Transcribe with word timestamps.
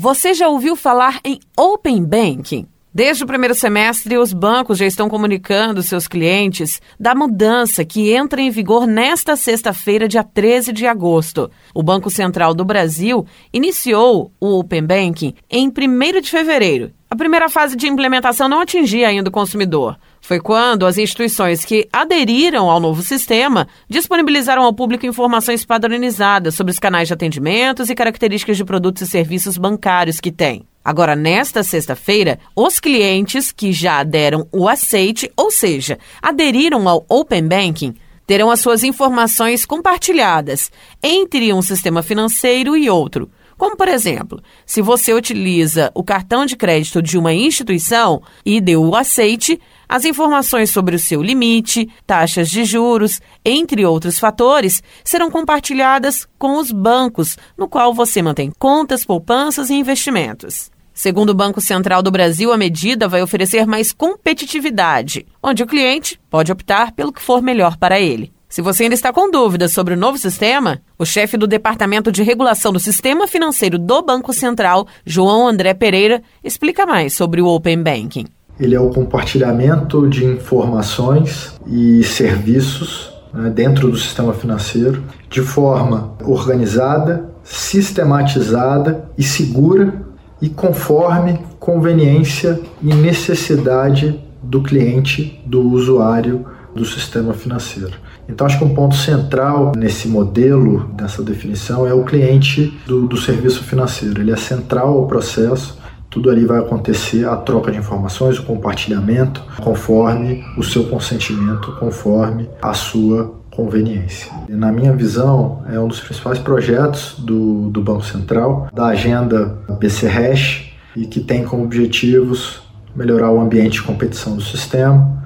Você 0.00 0.32
já 0.32 0.48
ouviu 0.48 0.76
falar 0.76 1.18
em 1.24 1.40
Open 1.56 2.04
Banking? 2.04 2.68
Desde 2.94 3.24
o 3.24 3.26
primeiro 3.26 3.52
semestre, 3.52 4.16
os 4.16 4.32
bancos 4.32 4.78
já 4.78 4.86
estão 4.86 5.08
comunicando 5.08 5.82
seus 5.82 6.06
clientes 6.06 6.80
da 7.00 7.16
mudança 7.16 7.84
que 7.84 8.12
entra 8.12 8.40
em 8.40 8.48
vigor 8.48 8.86
nesta 8.86 9.34
sexta-feira, 9.34 10.06
dia 10.06 10.22
13 10.22 10.72
de 10.72 10.86
agosto. 10.86 11.50
O 11.74 11.82
Banco 11.82 12.10
Central 12.10 12.54
do 12.54 12.64
Brasil 12.64 13.26
iniciou 13.52 14.30
o 14.40 14.60
Open 14.60 14.86
Banking 14.86 15.34
em 15.50 15.66
1 15.66 16.20
de 16.20 16.30
fevereiro. 16.30 16.92
Primeira 17.18 17.48
fase 17.48 17.74
de 17.74 17.88
implementação 17.88 18.48
não 18.48 18.60
atingia 18.60 19.08
ainda 19.08 19.28
o 19.28 19.32
consumidor. 19.32 19.98
Foi 20.20 20.38
quando 20.38 20.86
as 20.86 20.98
instituições 20.98 21.64
que 21.64 21.88
aderiram 21.92 22.70
ao 22.70 22.78
novo 22.78 23.02
sistema 23.02 23.66
disponibilizaram 23.88 24.62
ao 24.62 24.72
público 24.72 25.04
informações 25.04 25.64
padronizadas 25.64 26.54
sobre 26.54 26.70
os 26.70 26.78
canais 26.78 27.08
de 27.08 27.14
atendimentos 27.14 27.90
e 27.90 27.94
características 27.96 28.56
de 28.56 28.64
produtos 28.64 29.02
e 29.02 29.06
serviços 29.08 29.58
bancários 29.58 30.20
que 30.20 30.30
têm. 30.30 30.64
Agora, 30.84 31.16
nesta 31.16 31.64
sexta-feira, 31.64 32.38
os 32.54 32.78
clientes 32.78 33.50
que 33.50 33.72
já 33.72 34.04
deram 34.04 34.46
o 34.52 34.68
aceite, 34.68 35.28
ou 35.36 35.50
seja, 35.50 35.98
aderiram 36.22 36.88
ao 36.88 37.04
Open 37.08 37.48
Banking, 37.48 37.96
terão 38.28 38.48
as 38.48 38.60
suas 38.60 38.84
informações 38.84 39.66
compartilhadas 39.66 40.70
entre 41.02 41.52
um 41.52 41.62
sistema 41.62 42.00
financeiro 42.00 42.76
e 42.76 42.88
outro. 42.88 43.28
Como, 43.58 43.76
por 43.76 43.88
exemplo, 43.88 44.40
se 44.64 44.80
você 44.80 45.12
utiliza 45.12 45.90
o 45.92 46.04
cartão 46.04 46.46
de 46.46 46.54
crédito 46.54 47.02
de 47.02 47.18
uma 47.18 47.34
instituição 47.34 48.22
e 48.46 48.60
deu 48.60 48.84
o 48.84 48.94
aceite, 48.94 49.60
as 49.88 50.04
informações 50.04 50.70
sobre 50.70 50.94
o 50.94 50.98
seu 50.98 51.20
limite, 51.20 51.88
taxas 52.06 52.48
de 52.48 52.64
juros, 52.64 53.20
entre 53.44 53.84
outros 53.84 54.16
fatores, 54.16 54.80
serão 55.02 55.28
compartilhadas 55.28 56.24
com 56.38 56.56
os 56.56 56.70
bancos, 56.70 57.36
no 57.58 57.68
qual 57.68 57.92
você 57.92 58.22
mantém 58.22 58.52
contas, 58.56 59.04
poupanças 59.04 59.70
e 59.70 59.74
investimentos. 59.74 60.70
Segundo 60.94 61.30
o 61.30 61.34
Banco 61.34 61.60
Central 61.60 62.00
do 62.00 62.12
Brasil, 62.12 62.52
a 62.52 62.56
medida 62.56 63.08
vai 63.08 63.22
oferecer 63.22 63.66
mais 63.66 63.92
competitividade, 63.92 65.26
onde 65.42 65.64
o 65.64 65.66
cliente 65.66 66.20
pode 66.30 66.52
optar 66.52 66.92
pelo 66.92 67.12
que 67.12 67.22
for 67.22 67.42
melhor 67.42 67.76
para 67.76 67.98
ele. 67.98 68.32
Se 68.48 68.62
você 68.62 68.84
ainda 68.84 68.94
está 68.94 69.12
com 69.12 69.30
dúvidas 69.30 69.72
sobre 69.72 69.92
o 69.92 69.96
novo 69.96 70.16
sistema, 70.16 70.80
o 70.98 71.04
chefe 71.04 71.36
do 71.36 71.46
Departamento 71.46 72.10
de 72.10 72.22
Regulação 72.22 72.72
do 72.72 72.80
Sistema 72.80 73.26
Financeiro 73.26 73.78
do 73.78 74.00
Banco 74.00 74.32
Central, 74.32 74.86
João 75.04 75.46
André 75.46 75.74
Pereira, 75.74 76.22
explica 76.42 76.86
mais 76.86 77.12
sobre 77.12 77.42
o 77.42 77.46
Open 77.46 77.82
Banking. 77.82 78.24
Ele 78.58 78.74
é 78.74 78.80
o 78.80 78.88
compartilhamento 78.88 80.08
de 80.08 80.24
informações 80.24 81.60
e 81.66 82.02
serviços 82.02 83.12
né, 83.34 83.50
dentro 83.50 83.90
do 83.90 83.98
sistema 83.98 84.32
financeiro 84.32 85.04
de 85.28 85.42
forma 85.42 86.14
organizada, 86.24 87.30
sistematizada 87.44 89.10
e 89.18 89.22
segura 89.22 90.06
e 90.40 90.48
conforme 90.48 91.38
conveniência 91.60 92.58
e 92.80 92.94
necessidade 92.94 94.18
do 94.42 94.62
cliente, 94.62 95.38
do 95.44 95.60
usuário 95.70 96.46
do 96.74 96.86
sistema 96.86 97.34
financeiro. 97.34 98.07
Então, 98.28 98.46
acho 98.46 98.58
que 98.58 98.64
um 98.64 98.74
ponto 98.74 98.94
central 98.94 99.72
nesse 99.74 100.06
modelo, 100.06 100.90
nessa 101.00 101.22
definição, 101.22 101.86
é 101.86 101.94
o 101.94 102.04
cliente 102.04 102.78
do, 102.86 103.06
do 103.06 103.16
serviço 103.16 103.64
financeiro. 103.64 104.20
Ele 104.20 104.30
é 104.30 104.36
central 104.36 104.98
ao 104.98 105.06
processo, 105.06 105.78
tudo 106.10 106.30
ali 106.30 106.44
vai 106.44 106.58
acontecer 106.58 107.26
a 107.26 107.36
troca 107.36 107.72
de 107.72 107.78
informações, 107.78 108.38
o 108.38 108.42
compartilhamento, 108.42 109.42
conforme 109.62 110.44
o 110.56 110.62
seu 110.62 110.84
consentimento, 110.84 111.72
conforme 111.78 112.48
a 112.60 112.74
sua 112.74 113.34
conveniência. 113.50 114.30
E, 114.48 114.52
na 114.52 114.70
minha 114.70 114.92
visão, 114.92 115.62
é 115.70 115.80
um 115.80 115.88
dos 115.88 116.00
principais 116.00 116.38
projetos 116.38 117.16
do, 117.18 117.70
do 117.70 117.82
Banco 117.82 118.04
Central, 118.04 118.68
da 118.72 118.86
agenda 118.86 119.58
BC 119.80 120.06
Hash, 120.06 120.72
e 120.94 121.06
que 121.06 121.20
tem 121.20 121.44
como 121.44 121.64
objetivos 121.64 122.62
melhorar 122.94 123.30
o 123.30 123.40
ambiente 123.40 123.74
de 123.74 123.82
competição 123.82 124.36
do 124.36 124.42
sistema, 124.42 125.18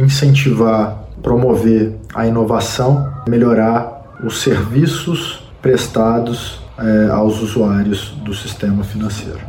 incentivar 0.00 1.05
promover 1.26 1.92
a 2.14 2.24
inovação, 2.24 3.12
melhorar 3.28 4.16
os 4.22 4.42
serviços 4.42 5.42
prestados 5.60 6.60
é, 6.78 7.10
aos 7.10 7.42
usuários 7.42 8.10
do 8.22 8.32
sistema 8.32 8.84
financeiro. 8.84 9.40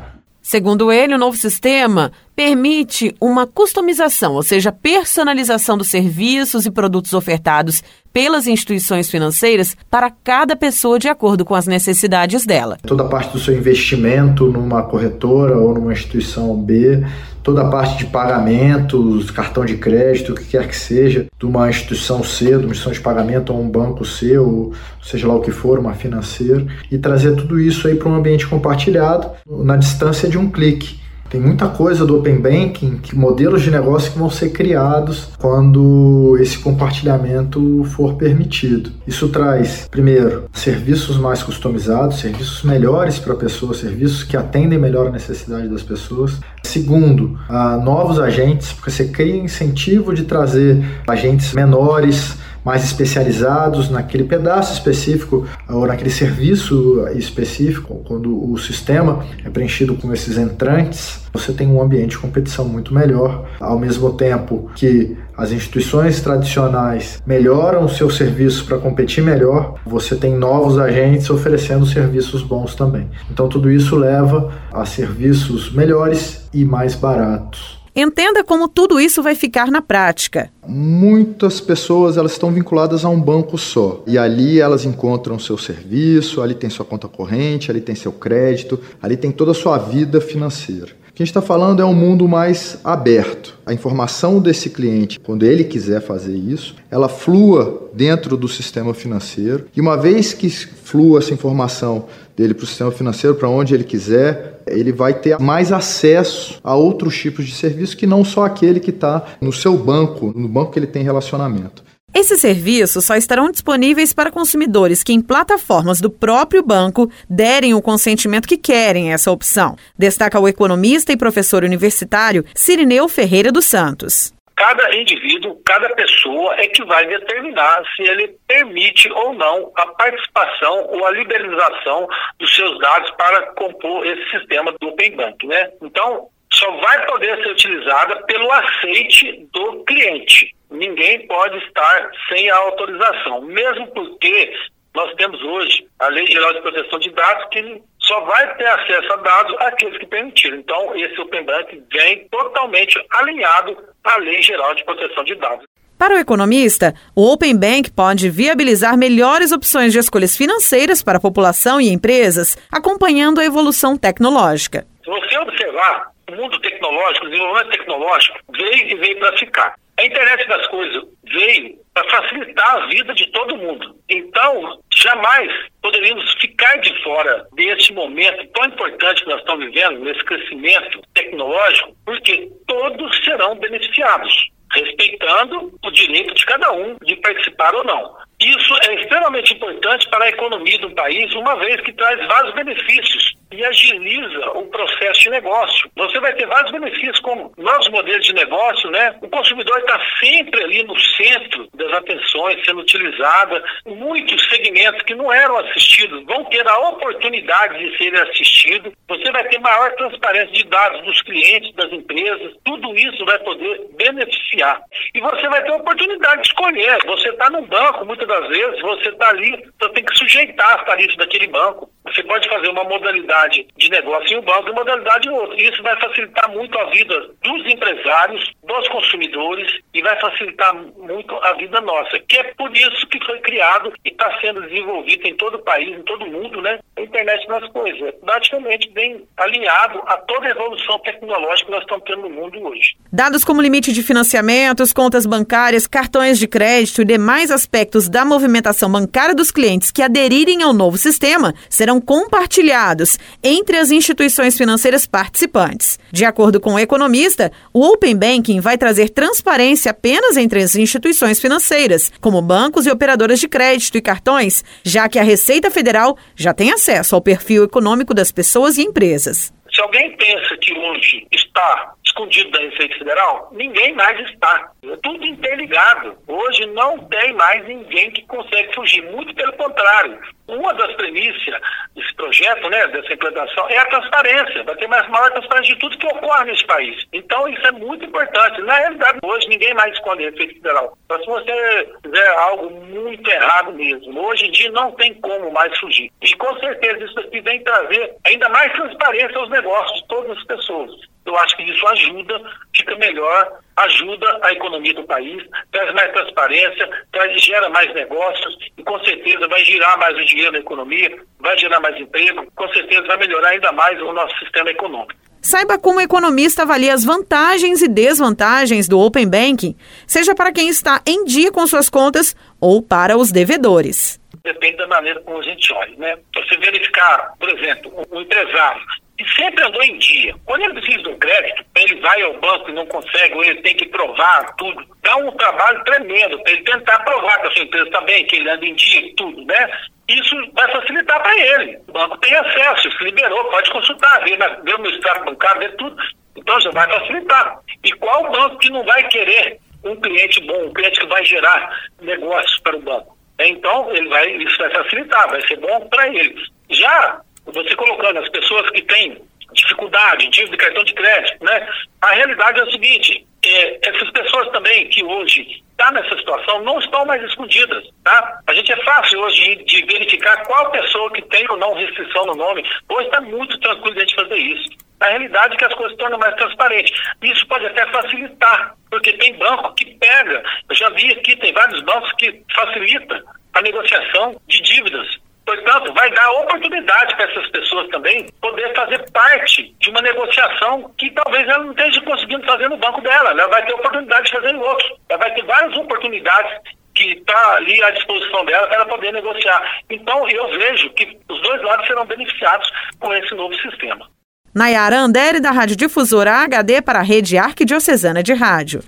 Segundo 0.42 0.92
ele, 0.92 1.14
o 1.14 1.20
novo 1.20 1.38
sistema 1.38 2.12
permite 2.38 3.16
uma 3.20 3.48
customização, 3.48 4.36
ou 4.36 4.44
seja, 4.44 4.72
personalização 4.72 5.76
dos 5.76 5.88
serviços 5.88 6.68
e 6.68 6.72
produtos 6.72 7.14
ofertados 7.14 7.82
pelas 8.14 8.46
instituições 8.46 9.10
financeiras 9.10 9.76
para 9.90 10.12
cada 10.12 10.56
pessoa 10.56 11.00
de 11.00 11.10
acordo 11.10 11.44
com 11.44 11.56
as 11.56 11.66
necessidades 11.66 12.46
dela. 12.46 12.78
Toda 12.86 13.04
a 13.04 13.08
parte 13.08 13.34
do 13.34 13.40
seu 13.40 13.58
investimento 13.58 14.46
numa 14.52 14.84
corretora 14.84 15.58
ou 15.58 15.74
numa 15.74 15.92
instituição 15.92 16.56
B 16.56 17.04
toda 17.42 17.62
a 17.62 17.70
parte 17.70 18.00
de 18.00 18.08
pagamentos, 18.08 19.32
cartão 19.32 19.64
de 19.64 19.78
crédito, 19.78 20.34
o 20.34 20.36
que 20.36 20.44
quer 20.44 20.68
que 20.68 20.76
seja, 20.76 21.28
de 21.40 21.46
uma 21.46 21.70
instituição 21.70 22.22
C, 22.22 22.46
de 22.46 22.56
uma 22.56 22.58
instituição 22.66 22.92
de 22.92 23.00
pagamento 23.00 23.54
ou 23.54 23.62
um 23.62 23.70
banco 23.70 24.04
C, 24.04 24.38
ou 24.38 24.74
seja 25.02 25.26
lá 25.26 25.34
o 25.34 25.40
que 25.40 25.50
for, 25.50 25.80
uma 25.80 25.94
financeira, 25.94 26.68
e 26.92 26.98
trazer 26.98 27.38
tudo 27.38 27.58
isso 27.58 27.88
aí 27.88 27.96
para 27.96 28.10
um 28.10 28.16
ambiente 28.16 28.46
compartilhado 28.46 29.32
na 29.48 29.78
distância 29.78 30.28
de 30.28 30.38
um 30.38 30.52
clique. 30.52 31.07
Tem 31.30 31.42
muita 31.42 31.68
coisa 31.68 32.06
do 32.06 32.18
Open 32.18 32.40
Banking, 32.40 32.98
que 32.98 33.16
modelos 33.16 33.62
de 33.62 33.70
negócio 33.70 34.12
que 34.12 34.18
vão 34.18 34.30
ser 34.30 34.50
criados 34.52 35.30
quando 35.38 36.38
esse 36.40 36.58
compartilhamento 36.60 37.84
for 37.96 38.14
permitido. 38.16 38.92
Isso 39.06 39.28
traz, 39.28 39.88
primeiro, 39.92 40.46
serviços 40.54 41.18
mais 41.18 41.44
customizados, 41.44 42.20
serviços 42.20 42.64
melhores 42.64 43.20
para 43.20 43.34
a 43.34 43.36
pessoa, 43.36 43.74
serviços 43.74 44.24
que 44.24 44.38
atendem 44.38 44.80
melhor 44.80 45.08
a 45.08 45.12
necessidade 45.12 45.68
das 45.68 45.84
pessoas. 45.84 46.40
Segundo, 46.64 47.38
novos 47.84 48.20
agentes, 48.20 48.72
porque 48.72 48.92
você 48.92 49.06
cria 49.06 49.36
incentivo 49.36 50.14
de 50.14 50.24
trazer 50.24 50.82
agentes 51.08 51.54
menores, 51.54 52.38
mais 52.68 52.84
especializados 52.84 53.90
naquele 53.90 54.26
pedaço 54.26 54.74
específico 54.74 55.48
ou 55.70 55.88
naquele 55.88 56.10
serviço 56.10 57.08
específico, 57.16 58.02
quando 58.06 58.52
o 58.52 58.58
sistema 58.58 59.24
é 59.46 59.50
preenchido 59.50 59.96
com 59.96 60.12
esses 60.12 60.38
entrantes, 60.38 61.22
você 61.32 61.54
tem 61.54 61.66
um 61.66 61.82
ambiente 61.82 62.10
de 62.10 62.18
competição 62.18 62.68
muito 62.68 62.94
melhor, 62.94 63.46
ao 63.58 63.80
mesmo 63.80 64.12
tempo 64.12 64.70
que 64.76 65.16
as 65.38 65.54
instituições 65.54 66.20
tradicionais 66.20 67.24
melhoram 67.26 67.88
seu 67.88 68.10
serviço 68.10 68.66
para 68.66 68.78
competir 68.78 69.24
melhor, 69.24 69.76
você 69.86 70.18
tem 70.18 70.36
novos 70.36 70.78
agentes 70.78 71.30
oferecendo 71.30 71.86
serviços 71.86 72.44
bons 72.44 72.76
também. 72.76 73.08
Então 73.32 73.48
tudo 73.48 73.72
isso 73.72 73.96
leva 73.96 74.52
a 74.74 74.86
serviços 74.86 75.72
melhores 75.72 76.50
e 76.54 76.66
mais 76.66 76.96
baratos. 76.96 77.77
Entenda 78.00 78.44
como 78.44 78.68
tudo 78.68 79.00
isso 79.00 79.24
vai 79.24 79.34
ficar 79.34 79.72
na 79.72 79.82
prática. 79.82 80.52
Muitas 80.68 81.60
pessoas 81.60 82.16
elas 82.16 82.34
estão 82.34 82.52
vinculadas 82.52 83.04
a 83.04 83.10
um 83.10 83.20
banco 83.20 83.58
só 83.58 84.04
e 84.06 84.20
ali 84.20 84.60
elas 84.60 84.86
encontram 84.86 85.40
seu 85.40 85.58
serviço, 85.58 86.40
ali 86.44 86.54
tem 86.54 86.70
sua 86.70 86.86
conta 86.86 87.08
corrente, 87.08 87.72
ali 87.72 87.82
tem 87.82 87.96
seu 87.96 88.12
crédito, 88.12 88.80
ali 89.02 89.18
tem 89.18 89.32
toda 89.32 89.50
a 89.50 89.56
sua 89.56 89.80
vida 89.80 90.22
financeira. 90.22 90.90
Que 91.18 91.24
a 91.24 91.26
gente 91.26 91.36
está 91.36 91.42
falando 91.42 91.82
é 91.82 91.86
um 91.86 91.96
mundo 91.96 92.28
mais 92.28 92.78
aberto. 92.84 93.58
A 93.66 93.74
informação 93.74 94.40
desse 94.40 94.70
cliente, 94.70 95.20
quando 95.20 95.48
ele 95.48 95.64
quiser 95.64 96.00
fazer 96.00 96.36
isso, 96.36 96.76
ela 96.92 97.10
flua 97.10 97.90
dentro 97.92 98.38
do 98.38 98.48
sistema 98.48 98.94
financeiro 98.94 99.66
e 99.76 99.82
uma 99.82 99.98
vez 99.98 100.32
que 100.32 100.48
flua 100.48 101.18
essa 101.18 101.34
informação 101.34 102.06
dele 102.36 102.54
para 102.54 102.66
o 102.66 102.68
sistema 102.68 102.92
financeiro, 102.92 103.36
para 103.36 103.50
onde 103.50 103.74
ele 103.74 103.84
quiser, 103.84 104.62
ele 104.68 104.92
vai 104.92 105.12
ter 105.12 105.40
mais 105.40 105.72
acesso 105.72 106.60
a 106.64 106.76
outros 106.76 107.18
tipos 107.18 107.48
de 107.48 107.56
serviço 107.56 107.98
que 107.98 108.06
não 108.06 108.24
só 108.24 108.46
aquele 108.46 108.80
que 108.80 108.92
está 108.92 109.26
no 109.42 109.52
seu 109.52 109.76
banco, 109.76 110.32
no 110.36 110.48
banco 110.48 110.72
que 110.72 110.78
ele 110.78 110.86
tem 110.86 111.02
relacionamento. 111.02 111.87
Esses 112.20 112.42
serviços 112.42 113.06
só 113.06 113.16
estarão 113.16 113.52
disponíveis 113.52 114.12
para 114.12 114.32
consumidores 114.32 115.04
que, 115.04 115.14
em 115.14 115.22
plataformas 115.22 116.02
do 116.02 116.10
próprio 116.10 116.64
banco, 116.64 117.12
derem 117.30 117.76
o 117.76 117.82
consentimento 117.82 118.48
que 118.48 118.58
querem 118.58 119.14
essa 119.14 119.32
opção, 119.32 119.78
destaca 119.96 120.40
o 120.40 120.48
economista 120.48 121.14
e 121.14 121.18
professor 121.18 121.64
universitário 121.64 122.44
Cirineu 122.56 123.08
Ferreira 123.08 123.52
dos 123.52 123.66
Santos. 123.66 124.34
Cada 124.56 124.96
indivíduo, 124.96 125.62
cada 125.64 125.88
pessoa 125.94 126.56
é 126.56 126.68
que 126.68 126.84
vai 126.86 127.06
determinar 127.06 127.84
se 127.96 128.02
ele 128.02 128.36
permite 128.48 129.08
ou 129.12 129.36
não 129.36 129.72
a 129.76 129.86
participação 129.86 130.88
ou 130.90 131.06
a 131.06 131.12
liberalização 131.12 132.08
dos 132.40 132.56
seus 132.56 132.80
dados 132.80 133.12
para 133.12 133.54
compor 133.54 134.04
esse 134.08 134.28
sistema 134.32 134.74
do 134.82 134.88
Open 134.88 135.16
Bank, 135.16 135.46
né? 135.46 135.70
Então, 135.84 136.30
só 136.58 136.72
vai 136.78 137.06
poder 137.06 137.38
ser 137.44 137.52
utilizada 137.52 138.16
pelo 138.24 138.52
aceite 138.52 139.48
do 139.54 139.84
cliente. 139.86 140.56
Ninguém 140.70 141.26
pode 141.28 141.58
estar 141.60 142.12
sem 142.30 142.50
a 142.50 142.58
autorização, 142.58 143.42
mesmo 143.44 143.88
porque 143.88 144.54
nós 144.94 145.14
temos 145.16 145.42
hoje 145.44 145.88
a 146.00 146.08
Lei 146.08 146.26
Geral 146.28 146.54
de 146.54 146.62
Proteção 146.62 147.00
de 147.00 147.12
Dados 147.12 147.46
que 147.52 147.82
só 148.00 148.22
vai 148.22 148.56
ter 148.56 148.66
acesso 148.66 149.14
a 149.14 149.18
dados 149.18 149.56
aqueles 149.60 149.98
que 150.00 150.06
permitiram. 150.08 150.58
Então, 150.58 150.96
esse 150.96 151.20
Open 151.22 151.44
Bank 151.44 151.84
vem 151.92 152.28
totalmente 152.30 153.00
alinhado 153.12 153.78
à 154.04 154.18
Lei 154.18 154.42
Geral 154.42 154.74
de 154.74 154.84
Proteção 154.84 155.24
de 155.24 155.36
Dados. 155.36 155.66
Para 155.98 156.16
o 156.16 156.20
economista, 156.20 156.94
o 157.16 157.32
Open 157.32 157.58
Bank 157.58 157.92
pode 157.92 158.30
viabilizar 158.30 158.98
melhores 158.98 159.52
opções 159.52 159.92
de 159.92 160.00
escolhas 160.00 160.38
financeiras 160.38 161.02
para 161.02 161.18
a 161.18 161.22
população 161.22 161.82
e 161.82 161.90
empresas, 161.90 162.56
acompanhando 162.72 163.40
a 163.40 163.46
evolução 163.46 163.98
tecnológica. 163.98 164.86
Se 165.04 165.10
você 165.10 165.38
observar, 165.40 166.12
o 166.30 166.36
mundo 166.36 166.60
tecnológico, 166.60 167.26
o 167.26 167.30
desenvolvimento 167.30 167.72
tecnológico 167.72 168.40
veio 168.50 168.90
e 168.90 168.96
veio 168.96 169.20
para 169.20 169.38
ficar. 169.38 169.76
A 169.98 170.06
internet 170.06 170.48
das 170.48 170.68
coisas 170.68 171.04
veio 171.24 171.80
para 171.94 172.10
facilitar 172.10 172.76
a 172.76 172.86
vida 172.88 173.14
de 173.14 173.26
todo 173.32 173.58
mundo. 173.58 173.96
Então, 174.10 174.80
jamais 174.94 175.52
poderíamos 175.82 176.32
ficar 176.34 176.78
de 176.78 177.04
fora 177.04 177.48
desse 177.54 177.92
momento 177.94 178.46
tão 178.50 178.66
importante 178.66 179.24
que 179.24 179.30
nós 179.30 179.40
estamos 179.40 179.66
vivendo, 179.66 180.00
nesse 180.02 180.24
crescimento 180.24 181.02
tecnológico, 181.14 181.96
porque 182.06 182.52
todos 182.68 183.24
serão 183.24 183.56
beneficiados 183.56 184.52
respeitando 184.74 185.74
o 185.84 185.92
direito 185.92 186.34
de 186.34 186.46
cada 186.46 186.72
um 186.74 186.98
de 187.02 187.16
participar 187.18 187.74
ou 187.74 187.86
não. 187.86 188.18
Isso 188.40 188.74
é 188.88 188.96
extremamente 188.96 189.54
importante 189.54 190.08
para 190.10 190.26
a 190.26 190.30
economia 190.30 190.78
do 190.80 190.92
país, 190.92 191.34
uma 191.34 191.56
vez 191.56 191.82
que 191.82 191.94
traz 191.94 192.28
vários 192.28 192.54
benefícios 192.54 193.37
e 193.58 193.66
agiliza 193.66 194.52
o 194.52 194.68
processo 194.68 195.22
de 195.22 195.30
negócio. 195.32 195.90
Você 195.96 196.20
vai 196.20 196.32
ter 196.34 196.46
vários 196.46 196.72
benefícios, 196.72 197.20
como 197.22 197.52
novos 197.58 197.90
modelos 197.90 198.24
de 198.24 198.34
negócio, 198.34 198.92
né? 198.92 199.16
O 199.20 199.28
consumidor 199.28 199.80
está 199.80 200.00
sempre 200.20 200.64
ali 200.64 200.84
no 200.84 200.98
centro 201.00 201.68
das 201.74 201.92
atenções, 201.94 202.64
sendo 202.64 202.82
utilizada. 202.82 203.64
Muitos 203.88 204.48
segmentos 204.50 205.02
que 205.02 205.16
não 205.16 205.34
eram 205.34 205.58
assistidos 205.58 206.24
vão 206.26 206.46
ter 206.46 206.68
a 206.68 206.78
oportunidade 206.90 207.80
de 207.80 207.98
serem 207.98 208.20
assistidos. 208.20 208.94
Você 209.08 209.32
vai 209.32 209.44
ter 209.48 209.60
maior 209.60 209.92
transparência 209.96 210.54
de 210.54 210.64
dados 210.66 211.02
dos 211.04 211.20
clientes, 211.24 211.74
das 211.74 211.92
empresas. 211.92 212.54
Tudo 212.64 212.96
isso 212.96 213.26
vai 213.26 213.40
poder 213.40 213.88
beneficiar. 213.98 214.82
E 215.16 215.20
você 215.20 215.50
vai 215.50 215.64
ter 215.64 215.72
a 215.72 215.78
oportunidade 215.78 216.44
de 216.44 216.48
escolher. 216.48 217.00
Você 217.06 217.30
está 217.30 217.50
no 217.50 217.64
banco, 217.64 218.06
muitas 218.06 218.28
das 218.28 218.48
vezes, 218.50 218.82
você 218.82 219.10
está 219.10 219.30
ali, 219.30 219.68
você 219.82 219.94
tem 219.94 220.06
que 220.06 220.16
sujeitar 220.16 220.80
as 220.80 220.86
tarifas 220.86 221.16
daquele 221.18 221.48
banco. 221.48 221.90
Você 222.18 222.24
pode 222.24 222.50
fazer 222.50 222.68
uma 222.70 222.84
modalidade 222.84 223.68
de 223.78 223.90
negócio 223.92 224.34
em 224.34 224.40
um 224.40 224.42
banco 224.42 224.70
e 224.70 224.74
modalidade 224.74 225.28
em 225.28 225.32
outro. 225.32 225.56
Isso 225.56 225.84
vai 225.84 225.96
facilitar 226.02 226.50
muito 226.50 226.76
a 226.80 226.86
vida 226.90 227.30
dos 227.44 227.72
empresários, 227.72 228.52
dos 228.64 228.88
consumidores 228.88 229.72
e 229.94 230.02
vai 230.02 230.20
facilitar 230.20 230.74
muito 230.98 231.36
a 231.36 231.54
vida 231.54 231.80
nossa, 231.80 232.20
que 232.28 232.38
é 232.38 232.44
por 232.56 232.76
isso 232.76 233.06
que 233.06 233.24
foi 233.24 233.40
criado 233.42 233.94
e 234.04 234.10
está 234.10 234.36
sendo 234.42 234.64
desenvolvido 234.64 235.28
em 235.28 235.38
todo 235.38 235.58
o 235.58 235.64
país, 235.64 235.96
em 235.96 236.02
todo 236.02 236.26
o 236.26 236.32
mundo, 236.32 236.60
né? 236.60 236.80
A 236.98 237.02
internet 237.02 237.48
das 237.48 237.70
coisas. 237.70 238.16
Praticamente 238.26 238.90
bem 238.90 239.24
alinhado 239.38 240.02
a 240.08 240.18
toda 240.18 240.48
a 240.48 240.50
evolução 240.50 240.98
tecnológica 241.00 241.66
que 241.68 241.72
nós 241.72 241.82
estamos 241.82 242.04
tendo 242.04 242.22
no 242.24 242.30
mundo 242.32 242.68
hoje. 242.68 242.96
Dados 243.14 243.46
como 243.46 243.62
limite 243.62 243.94
de 243.94 244.02
financiamentos, 244.02 244.92
contas 244.92 245.28
bancárias, 245.28 245.86
cartões 245.86 246.40
de 246.40 246.48
crédito 246.48 247.04
e 247.04 247.06
demais 247.06 247.52
aspectos 247.52 248.10
da 248.10 248.26
movimentação 248.26 248.92
bancária 248.92 249.36
dos 249.36 249.52
clientes 249.52 249.92
que 249.92 250.02
aderirem 250.02 250.64
ao 250.64 250.74
novo 250.74 250.98
sistema 250.98 251.54
serão 251.70 252.02
compartilhados 252.08 253.20
entre 253.44 253.76
as 253.76 253.92
instituições 253.92 254.58
financeiras 254.58 255.06
participantes. 255.06 256.00
De 256.10 256.24
acordo 256.24 256.58
com 256.58 256.76
o 256.76 256.80
economista, 256.80 257.52
o 257.74 257.86
Open 257.86 258.16
Banking 258.16 258.62
vai 258.62 258.78
trazer 258.78 259.10
transparência 259.10 259.92
apenas 259.92 260.38
entre 260.38 260.64
as 260.64 260.74
instituições 260.78 261.42
financeiras, 261.42 262.10
como 262.22 262.42
bancos 262.42 262.86
e 262.86 262.90
operadoras 262.90 263.42
de 263.42 263.50
crédito 263.50 263.98
e 263.98 264.02
cartões, 264.02 264.64
já 264.86 265.10
que 265.10 265.20
a 265.20 265.24
Receita 265.24 265.70
Federal 265.70 266.18
já 266.34 266.54
tem 266.54 266.72
acesso 266.72 267.14
ao 267.14 267.22
perfil 267.22 267.66
econômico 267.66 268.14
das 268.14 268.32
pessoas 268.32 268.78
e 268.78 268.84
empresas. 268.84 269.54
Se 269.70 269.82
alguém 269.82 270.16
pensa 270.16 270.58
que 270.62 270.74
hoje 270.74 271.28
está 271.30 271.94
escondido 272.06 272.50
da 272.52 272.60
Receita 272.60 272.98
Federal, 272.98 273.50
ninguém 273.52 273.94
mais 273.94 274.18
está. 274.30 274.72
É 274.84 274.96
tudo 275.04 275.26
interligado. 275.26 276.18
Hoje 276.26 276.66
não 276.68 276.98
tem 277.00 277.34
mais 277.34 277.68
ninguém 277.68 278.10
que 278.12 278.26
consegue 278.28 278.74
fugir. 278.74 279.04
Muito 279.12 279.36
pelo 279.36 279.54
contrário. 279.54 280.18
Uma 280.48 280.74
das 280.74 280.94
premissas 280.96 281.60
desse 281.96 282.14
projeto, 282.16 282.70
né, 282.70 282.88
dessa 282.88 283.14
implantação, 283.14 283.70
é 283.70 283.78
a 283.78 283.86
transparência. 283.86 284.64
Vai 284.64 284.76
ter 284.76 284.88
mais 284.88 285.08
maior 285.10 285.30
transparência 285.32 285.74
de 285.74 285.80
tudo 285.80 285.98
que 285.98 286.08
ocorre 286.08 286.46
nesse 286.46 286.66
país. 286.66 287.06
Então, 287.12 287.48
isso 287.48 287.68
é 287.68 287.72
muito 287.72 288.06
importante. 288.06 288.62
Na 288.62 288.76
realidade, 288.76 289.20
hoje, 289.24 289.48
ninguém 289.50 289.74
mais 289.74 289.94
esconde 289.94 290.24
Receita 290.24 290.54
Federal. 290.54 290.98
Mas 291.10 291.22
se 291.22 291.28
você 291.28 291.94
fizer 292.04 292.30
algo 292.38 292.70
muito 292.70 293.30
errado 293.30 293.74
mesmo, 293.74 294.20
hoje 294.26 294.46
em 294.46 294.52
dia 294.52 294.72
não 294.72 294.92
tem 294.94 295.14
como 295.16 295.52
mais 295.52 295.78
fugir. 295.80 296.12
E 296.22 296.36
com 296.36 296.60
certeza 296.60 297.04
isso 297.04 297.20
aqui 297.20 297.42
vem 297.42 297.64
trazer 297.64 298.16
ainda 298.26 298.50
mais 298.50 298.72
transparência 298.74 299.38
aos 299.38 299.50
negócios 299.50 300.02
de 300.02 300.08
todas 300.08 300.38
as 300.38 300.44
pessoas 300.46 300.92
eu 301.28 301.38
acho 301.40 301.58
que 301.58 301.64
isso 301.64 301.88
ajuda, 301.88 302.42
fica 302.74 302.96
melhor, 302.96 303.60
ajuda 303.78 304.40
a 304.42 304.52
economia 304.52 304.94
do 304.94 305.04
país, 305.04 305.44
traz 305.72 305.94
mais 305.94 306.12
transparência, 306.12 306.90
traz, 307.12 307.42
gera 307.42 307.70
mais 307.70 307.94
negócios 307.94 308.58
e 308.78 308.84
com 308.84 309.00
certeza 309.04 309.48
vai 309.48 309.64
girar 309.64 309.98
mais 310.00 310.18
o 310.18 310.26
dinheiro 310.26 310.52
na 310.52 310.60
economia, 310.60 311.16
vai 311.40 311.58
gerar 311.58 311.80
mais 311.80 311.96
emprego, 312.00 312.46
com 312.56 312.68
certeza 312.70 313.04
vai 313.04 313.18
melhorar 313.18 313.50
ainda 313.50 313.72
mais 313.72 314.02
o 314.02 314.12
nosso 314.12 314.38
sistema 314.40 314.70
econômico. 314.72 315.14
Saiba 315.40 315.78
como 315.78 316.00
o 316.00 316.02
economista 316.02 316.64
avalia 316.64 316.94
as 316.94 317.06
vantagens 317.06 317.82
e 317.82 317.88
desvantagens 317.88 318.88
do 318.88 319.00
Open 319.00 319.30
Banking, 319.30 319.78
seja 320.08 320.34
para 320.34 320.52
quem 320.52 320.68
está 320.68 321.02
em 321.06 321.24
dia 321.24 321.52
com 321.52 321.66
suas 321.68 321.90
contas 321.90 322.36
ou 322.60 322.82
para 322.82 323.16
os 323.16 323.32
devedores. 323.32 324.20
Depende 324.44 324.78
da 324.78 324.88
maneira 324.88 325.22
como 325.22 325.38
a 325.38 325.44
gente 325.44 325.72
olha, 325.74 325.96
né? 325.98 326.18
Você 326.36 326.58
verificar, 326.58 327.34
por 327.40 327.50
exemplo, 327.50 327.92
o 328.10 328.22
empresário 328.22 328.82
e 329.20 329.28
sempre 329.34 329.64
andou 329.64 329.84
em 329.84 329.98
dia. 329.98 330.36
Quando 330.46 330.64
ele 330.64 330.74
precisa 330.76 331.04
de 331.04 331.10
um 331.10 331.18
crédito, 331.18 331.66
ele 331.76 332.00
vai 332.02 332.22
ao 332.22 332.40
banco 332.40 332.70
e 332.70 332.74
não 332.74 332.86
consegue, 332.86 333.34
ou 333.36 333.44
ele 333.44 333.62
tem 333.62 333.76
que 333.76 333.88
provar 333.88 334.56
tudo. 334.56 334.86
Dá 335.02 335.16
um 335.18 335.32
trabalho 335.32 335.84
tremendo 335.84 336.42
para 336.44 336.52
ele 336.52 336.64
tentar 336.64 337.00
provar 337.00 337.42
que 337.42 337.48
a 337.48 337.52
sua 337.52 337.64
empresa 337.64 337.86
está 337.86 338.02
bem, 338.02 338.26
que 338.26 338.36
ele 338.36 338.50
anda 338.50 338.66
em 338.66 338.76
dia 338.76 339.14
tudo, 339.16 339.44
né? 339.46 339.72
Isso 340.08 340.36
vai 340.54 340.72
facilitar 340.72 341.22
para 341.22 341.38
ele. 341.38 341.80
O 341.88 341.92
banco 341.92 342.18
tem 342.20 342.34
acesso, 342.36 342.92
se 342.92 343.04
liberou, 343.04 343.44
pode 343.46 343.72
consultar, 343.72 344.24
ver 344.24 344.76
o 344.76 344.82
meu 344.82 344.92
extrato 344.92 345.26
bancário, 345.26 345.62
ver 345.62 345.76
tudo. 345.76 345.98
Então 346.36 346.60
já 346.62 346.70
vai 346.72 346.88
facilitar. 346.88 347.60
E 347.84 347.92
qual 347.94 348.32
banco 348.32 348.58
que 348.60 348.70
não 348.70 348.84
vai 348.86 349.08
querer 349.08 349.58
um 349.84 349.96
cliente 349.96 350.40
bom, 350.46 350.66
um 350.66 350.74
cliente 350.74 351.00
que 351.00 351.08
vai 351.08 351.26
gerar 351.26 351.90
negócios 352.02 352.60
para 352.62 352.78
o 352.78 352.82
banco? 352.82 353.18
Então, 353.40 353.92
ele 353.94 354.10
vai, 354.10 354.30
isso 354.32 354.58
vai 354.58 354.70
facilitar, 354.72 355.30
vai 355.30 355.42
ser 355.48 355.58
bom 355.58 355.88
para 355.90 356.08
ele. 356.08 356.36
Já 356.70 357.22
você 357.54 357.76
colocando 357.76 358.20
as 358.20 358.30
pessoas 358.30 358.70
que 358.72 358.82
têm 358.84 359.22
dificuldade, 359.54 360.30
dívida 360.30 360.52
de 360.52 360.58
cartão 360.58 360.84
de 360.84 360.94
crédito, 360.94 361.44
né? 361.44 361.68
A 362.02 362.12
realidade 362.12 362.60
é 362.60 362.64
o 362.64 362.72
seguinte, 362.72 363.26
é, 363.44 363.90
essas 363.90 364.10
pessoas 364.12 364.50
também 364.50 364.88
que 364.90 365.04
hoje 365.04 365.42
estão 365.42 365.62
tá 365.78 365.92
nessa 365.92 366.18
situação 366.18 366.64
não 366.64 366.80
estão 366.80 367.06
mais 367.06 367.24
escondidas, 367.24 367.84
tá? 368.04 368.40
A 368.48 368.54
gente 368.54 368.72
é 368.72 368.84
fácil 368.84 369.20
hoje 369.20 369.56
de 369.64 369.86
verificar 369.86 370.44
qual 370.46 370.72
pessoa 370.72 371.12
que 371.14 371.22
tem 371.24 371.46
ou 371.50 371.58
não 371.58 371.74
restrição 371.76 372.26
no 372.26 372.36
nome. 372.36 372.64
Hoje 372.90 373.06
está 373.06 373.22
muito 373.22 373.58
tranquilo 373.60 373.94
de 373.94 374.02
a 374.02 374.06
gente 374.06 374.16
fazer 374.16 374.38
isso. 374.38 374.70
A 375.00 375.08
realidade 375.08 375.54
é 375.54 375.58
que 375.58 375.66
as 375.66 375.74
coisas 375.76 375.92
se 375.92 375.98
tornam 376.00 376.18
mais 376.18 376.36
transparentes. 376.36 376.92
Isso 377.22 377.48
pode 377.48 377.66
até 377.68 377.86
facilitar, 377.88 378.76
porque 378.90 379.14
tem 379.14 379.38
banco 379.38 379.76
que 379.76 379.86
pega. 379.98 380.44
Eu 380.68 380.76
já 380.76 380.90
vi 380.90 381.12
aqui, 381.12 381.36
tem 381.36 381.54
vários 381.54 381.82
bancos 381.84 382.12
que 382.14 382.42
facilitam 382.54 383.22
a 383.54 383.62
negociação 383.62 384.42
de 384.48 384.62
dívidas 384.62 385.20
Portanto, 385.48 385.94
vai 385.94 386.12
dar 386.12 386.30
oportunidade 386.32 387.16
para 387.16 387.32
essas 387.32 387.50
pessoas 387.52 387.88
também 387.88 388.28
poder 388.42 388.76
fazer 388.76 389.10
parte 389.12 389.74
de 389.80 389.90
uma 389.90 390.02
negociação 390.02 390.92
que 390.98 391.10
talvez 391.12 391.48
ela 391.48 391.64
não 391.64 391.72
esteja 391.72 392.02
conseguindo 392.02 392.46
fazer 392.46 392.68
no 392.68 392.76
banco 392.76 393.00
dela. 393.00 393.32
Ela 393.32 393.48
vai 393.48 393.66
ter 393.66 393.74
oportunidade 393.74 394.26
de 394.26 394.32
fazer 394.34 394.50
em 394.50 394.60
outro. 394.60 394.86
Ela 395.08 395.20
vai 395.20 395.34
ter 395.34 395.46
várias 395.46 395.74
oportunidades 395.78 396.52
que 396.94 397.14
está 397.14 397.56
ali 397.56 397.82
à 397.82 397.92
disposição 397.92 398.44
dela 398.44 398.68
para 398.68 398.76
ela 398.76 398.86
poder 398.88 399.14
negociar. 399.14 399.80
Então, 399.90 400.28
eu 400.28 400.50
vejo 400.50 400.90
que 400.90 401.18
os 401.30 401.42
dois 401.42 401.62
lados 401.62 401.88
serão 401.88 402.06
beneficiados 402.06 402.70
com 403.00 403.14
esse 403.14 403.34
novo 403.34 403.56
sistema. 403.56 404.06
Nayara 404.54 404.98
Andere, 404.98 405.40
da 405.40 405.52
Rádio 405.52 405.78
Difusora 405.78 406.44
HD 406.44 406.82
para 406.82 407.00
a 407.00 407.04
Rede 407.04 407.38
Arquidiocesana 407.38 408.22
de 408.22 408.34
Rádio. 408.34 408.82